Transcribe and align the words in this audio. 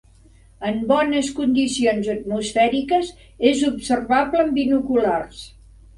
En 0.69 0.79
bones 0.91 1.27
condicions 1.39 2.09
atmosfèriques 2.13 3.11
és 3.53 3.63
observable 3.71 4.43
amb 4.47 4.57
binoculars. 4.63 5.45